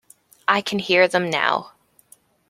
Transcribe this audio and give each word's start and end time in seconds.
I 0.47 0.61
can 0.61 0.79
hear 0.79 1.07
them 1.07 1.29
now. 1.29 1.73